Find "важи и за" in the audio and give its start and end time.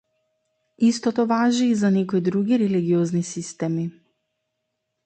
1.33-1.91